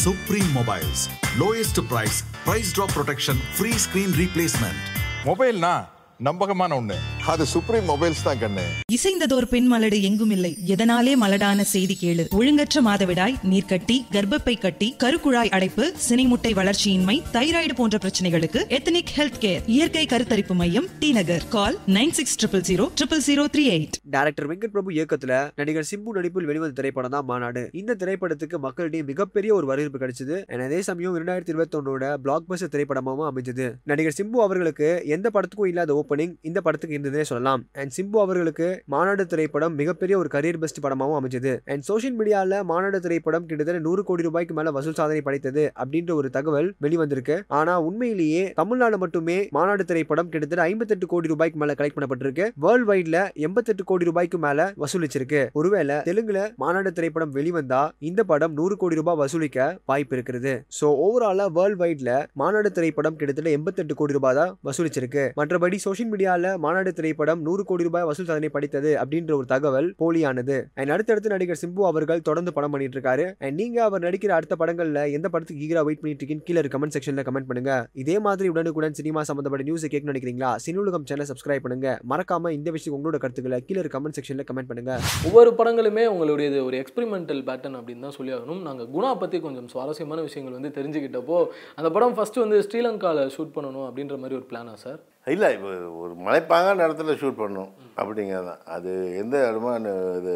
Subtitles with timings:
[0.00, 1.02] Supreme mobiles
[1.38, 4.82] lowest price price drop protection free screen replacement
[5.26, 5.72] மொபைல்னா
[6.20, 6.96] நம்பகமான ஒன்று
[7.30, 8.60] அது supreme mobiles தான் கண்ணு.
[8.92, 10.56] இசைந்ததோர் பெண் மலடு எங்கும் இல்லை.
[10.66, 12.28] எதனாலே மலடான செய்தி கேளு.
[12.28, 19.60] ஒழுங்கற்ற மாதவிடாய் நீர்க்கட்டி கர்ப்பப்பை கட்டி கருக்குழாய் அடைப்பு சினைமுட்டை வளர்ச்சியின்மை தைராய்டு போன்ற பிரச்சனைகளுக்கு எத்தனிக் ஹெல்த் கேர்
[19.66, 21.48] இயற்கை கருத்தரிப்பு மையம் T Nagar.
[21.48, 23.92] Call nine six triple zero triple zero three eight.
[24.02, 27.70] Director Venkat Prabhu இயக்கத்துல நடிகர் சிம்பு நடிப்பில் வெளிவந்த திரைப்படம் தான் மாநாடு.
[27.72, 30.42] இந்த திரைப்படத்துக்கு மக்களிடையே மிகப்பெரிய ஒரு வரவேற்பு கிடைச்சது.
[30.46, 33.72] and அதே சமயம் இரண்டாயிரத்தி இருபத்தி ஒன்னோட பிளாக் பஸ்டர் திரைப்படமாகவும் அமைஞ்சது.
[33.84, 37.18] நடிகர் சிம்பு அவர்களுக்கு எந்த படத்துக்கும் இல்லாத ஓப்பனிங் இந்த படத்துக்கு இருந்ததே.
[37.24, 37.62] சொல்லலாம்.
[37.72, 41.52] அண்ட் சிம்பு அவர்களுக்கு மாநாடு திரைப்படம் மிகப்பெரிய ஒரு கரியர் பெஸ்ட் படமாகவும் அமைஞ்சது.
[41.64, 46.30] அண்ட் சோஷியல் மீடியாவில் மாநாடு திரைப்படம் கிட்டத்தட்ட நூறு கோடி ரூபாய்க்கு மேல வசூல் சாதனை படைத்தது அப்படின்ற ஒரு
[46.30, 47.36] தகவல் வெளிவந்திருக்கு.
[47.46, 52.46] ஆனா உண்மையிலேயே தமிழ்நாடு மட்டுமே மாநாடு திரைப்படம் கிட்டத்தட்ட ஐம்பத்தெட்டு கோடி ரூபாய்க்கு மேல கலெக்ட் பண்ணப்பட்டிருக்கு.
[52.66, 55.42] வேர்ல்ட் வைட்ல எண்பத்தெட்டு கோடி ரூபாய்க்கு மேல வசூலிச்சிருக்கு.
[55.52, 60.52] ஒருவேளை தெலுங்குல மாநாடு திரைப்படம் வெளிவந்தா இந்த படம் நூறு கோடி ரூபாய் வசூலிக்க வாய்ப்பு இருக்கிறது.
[60.80, 65.24] சோ ஓவராலா வேர்ல்ட் வைட்ல மாநாடு திரைப்படம் கிட்டத்தட்ட எண்பத்தெட்டு கோடி ரூபாய் தான் வசூலிச்சிருக்கு.
[65.40, 70.56] மற்றபடி சோஷியல் மீடியால மாநாடு திரைப்படம் நூறு கோடி ரூபாய் வசூல் சாதனை படித்தது அப்படின்ற ஒரு தகவல் போலியானது.
[70.80, 75.00] அண்ட் அடுத்தடுத்து நடிகர் சிம்பு அவர்கள் தொடர்ந்து படம் பண்ணிட்டு இருக்காரு அண்ட் நீங்க அவர் நடிக்கிற அடுத்த படங்கள்ல
[75.16, 77.72] எந்த படத்துக்கு ஈகரா வெயிட் பண்ணிட்டு இருக்கீங்க கீழே கமெண்ட் செக்ஷன்ல கமெண்ட் பண்ணுங்க.
[78.02, 80.50] இதே மாதிரி உடனுக்குடன் சினிமா சம்பந்தப்பட்ட நியூஸ் கேட்க நினைக்கிறீங்களா?
[80.66, 81.96] சினியுலகம் சேனல் சப்ஸ்கிரைப் பண்ணுங்க.
[82.12, 84.94] மறக்காம இந்த விஷயம் உங்களோட கருத்துக்களை கீழே கமெண்ட் செக்ஷன்ல கமெண்ட் பண்ணுங்க.
[85.30, 88.62] ஒவ்வொரு படங்களுமே உங்களுடையது ஒரு எக்ஸ்பெரிமெண்டல் பேட்டர்ன் அப்படின்னு தான் சொல்லி ஆகணும்.
[88.68, 91.40] நாங்கள் குணா பற்றி கொஞ்சம் சுவாரஸ்யமான விஷயங்கள் வந்து தெரிஞ்சுக்கிட்டப்போ
[91.80, 95.70] அந்த படம் ஃபஸ்ட்டு வந்து ஸ்ரீலங்காவில் ஷூட் பண்ணணும் அப்படின்ற மாதிரி ஒரு பிளானா சார் இல்லை இப்போ
[96.02, 97.70] ஒரு மலைப்பாங்கான இடத்துல ஷூட் பண்ணோம்.
[97.96, 99.72] அப்படிங்கிறது தான் அது எந்த இடமா
[100.18, 100.34] இது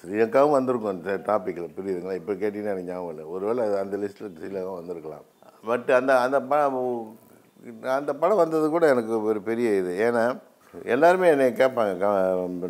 [0.00, 2.14] ஸ்ரீலங்காவும் வந்திருக்கும் அந்த டாப்பிக்கில் புரியுதுங்களா?
[2.14, 3.24] இப்போ கேட்டிங்கன்னா எனக்கு ஞாபகம் இல்லை.
[3.26, 5.24] ஒருவேளை அது அந்த லிஸ்ட்டில் ஸ்ரீலங்காவும் வந்திருக்கலாம்.
[5.64, 6.78] பட் அந்த அந்த படம்
[7.96, 9.92] அந்த படம் வந்தது கூட எனக்கு ஒரு பெரிய இது.
[10.06, 10.24] ஏன்னா
[10.94, 11.92] எல்லாருமே என்னை கேட்பாங்க.
[11.98, 12.12] க-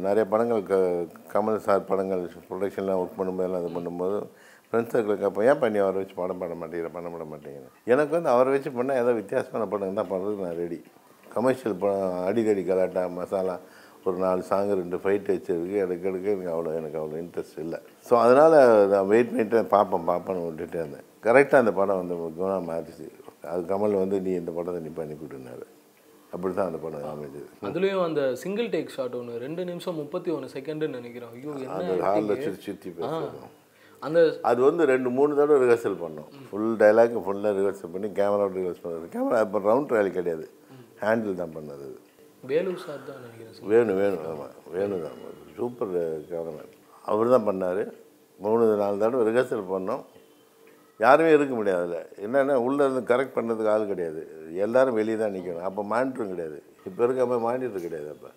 [0.06, 0.76] நிறைய படங்கள் க
[1.34, 4.16] கமல் சார் படங்கள் ப்ரொடக்ஷன்லாம் ஒர்க் பண்ணும்போது எல்லாம் இது பண்ணும்போது
[4.68, 6.88] ஃப்ரெண்ட்ஸ் சர்க்கிள் கேட்போம் ஏன் பண்ணி அவரை வச்சு படம் பண்ண மாட்டேங்கிற?
[6.92, 10.78] பண்ண பண்ண மாட்டேங்கிறேன் எனக்கு வந்து அவரை வச்சு பண்ணால் ஏதோ வித்தியாசமான படம் தான் பண்ணுறதுக்கு நான் ரெடி
[11.34, 13.56] கமர்ஷியல் படம் அடிக்கடி கலாட்டா மசாலா
[14.06, 15.76] ஒரு நாலு சாங்கு ரெண்டு ஃபைட் வச்சிருக்கு.
[15.84, 17.78] எனக்கு எடுக்க எனக்கு அவ்வளோ எனக்கு அவ்வளோ இன்ட்ரெஸ்ட் இல்லை.
[18.08, 18.56] ஸோ அதனால்
[18.92, 21.06] நான் வெயிட் பண்ணிட்டு பார்ப்பேன் பார்ப்பேன்னு விட்டுட்டே இருந்தேன்.
[21.26, 23.06] கரெக்டாக அந்த படம் வந்து குணம் மாறிச்சு.
[23.52, 25.66] அது கமல் வந்து நீ இந்த படத்தை நீ பண்ணி கொடுனாரு
[26.34, 27.48] அப்படி தான் அந்த படம் அமைஞ்சது.
[27.68, 32.32] அதுலேயும் அந்த சிங்கிள் டேக் ஷாட் ஒன்று ரெண்டு நிமிஷம் முப்பத்தி ஒன்று செகண்டுன்னு நினைக்கிறோம் ஐயோ அந்த ஹாலில்?
[32.44, 32.94] சுற்றி சுற்றி ஆ.
[33.00, 33.50] பேசுகிறோம்
[34.02, 34.20] அந்த
[34.50, 36.30] அது வந்து ரெண்டு மூணு தடவை ரிஹர்சல் பண்ணோம்.
[36.48, 40.46] ஃபுல் டைலாக் ஃபுல்லாக ரிஹர்சல் பண்ணி கேமராவோட ரிஹர்சல் பண்ணது கேமரா இப்போ ரவுண்ட் ட்ரையல் கிடையாது.
[41.04, 41.86] ஹேண்டில் தான் பண்ணது.
[42.50, 45.18] வேலூர் சார் தான் நினைக்கிறேன் வேணும் வேணும் ஆமாம் வேணும் தான்.
[45.56, 45.92] Super
[46.30, 46.72] cameraman.
[47.12, 47.82] அவர் தான் பண்ணார்.
[48.44, 50.02] மூணு நாலு தடவை ரிஹர்சல் பண்ணோம்.
[51.04, 52.08] யாருமே இருக்க முடியாது அதில்.
[52.24, 54.22] என்னென்னா உள்ளே இருந்து கரெக்ட் பண்ணுறதுக்கு ஆள் கிடையாது.
[54.64, 56.58] எல்லாரும் வெளியே தான் நிற்கணும் அப்போ மானிட்டரும் கிடையாது.
[56.88, 58.30] இப்போ இருக்க மாதிரி மானிட்டர் கிடையாது அப்போ.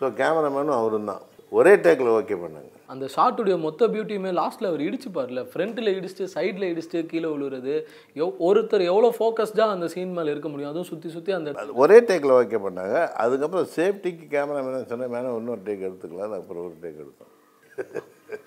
[0.00, 1.22] ஸோ கேமராமேனும் அவரும் தான்.
[1.52, 7.00] ஒரே டேக்கில் ஓகே பண்ணாங்க அந்த ஷாட்டுடைய மொத்த பியூட்டியுமே லாஸ்ட்டில் அவர் இடிச்சுப்பார்ல ஃப்ரண்ட்டில் இடிச்சுட்டு சைடில் இடிச்சுட்டு
[7.06, 7.74] கீழே விழுறது
[8.16, 11.52] எவ் ஒருத்தர் எவ்வளோ ஃபோக்கஸ்டாக அந்த சீன் மேலே இருக்க முடியும் அதுவும் சுற்றி சுற்றி அந்த
[11.82, 17.02] ஒரே டேக்கில் ஓகே பண்ணாங்க அதுக்கப்புறம் சேஃப்டிக்கு கேமராமேன் சொன்னேன் மேலே இன்னொரு டேக் எடுத்துக்கலாம் அப்புறம் ஒரு டேக்
[17.04, 17.30] எடுத்தோம்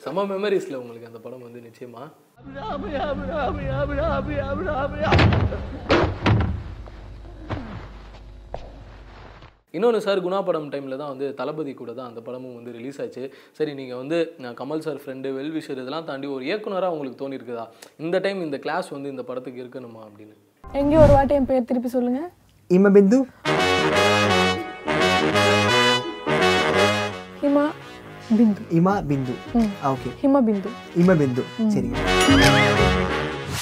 [0.02, 2.04] செம மெமரிஸில் உங்களுக்கு அந்த படம் வந்து நிச்சயமா
[9.75, 13.24] இன்னொன்று சார் குணா படம் டைமில் தான் வந்து தளபதி கூட தான் அந்த படமும் வந்து ரிலீஸ் ஆச்சு.
[13.58, 17.66] சரி நீங்கள் வந்து நான் கமல் சார் ஃப்ரெண்டு வெல்விஷர் இதெல்லாம் தாண்டி ஒரு இயக்குனராக உங்களுக்கு தோணியிருக்குதா
[18.06, 20.36] இந்த டைம் இந்த கிளாஸ் வந்து இந்த படத்துக்கு இருக்கணுமா அப்படின்னு.
[20.81, 22.22] எங்கேயும் ஒரு வாட்டி என் பேர் திருப்பி சொல்லுங்க.
[22.69, 23.19] இமபிந்து
[27.42, 27.66] ஹிமா
[28.38, 28.62] பிந்து.
[28.78, 29.34] இமா பிந்து.
[29.92, 30.69] ஓகே ஹிமா பிந்து.
[31.02, 31.44] இம பிந்து.
[31.74, 33.05] சரிங்க.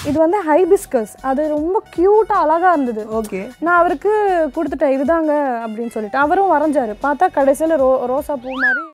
[0.07, 3.03] இது வந்து ஹைபிஸ்கஸ் அது ரொம்ப க்யூட்டா அழகா இருந்தது.
[3.21, 3.41] ஓகே.
[3.59, 4.11] நான் அவருக்கு
[4.55, 5.33] கொடுத்துட்டேன் இதுதாங்க
[5.65, 6.17] அப்படின்னு சொல்லிட்டு.
[6.17, 6.93] அவரும் வரைஞ்சாரு.
[7.03, 8.83] பார்த்தா கடைசியில் ரோ ரோசா பூ மாதிரி